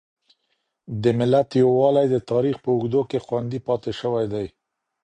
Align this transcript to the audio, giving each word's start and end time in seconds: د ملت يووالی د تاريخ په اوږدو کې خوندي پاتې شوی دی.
د 1.01 1.03
ملت 1.19 1.49
يووالی 1.61 2.05
د 2.11 2.15
تاريخ 2.29 2.55
په 2.63 2.69
اوږدو 2.75 3.01
کې 3.09 3.23
خوندي 3.25 3.59
پاتې 3.67 3.91
شوی 3.99 4.25
دی. 4.33 4.47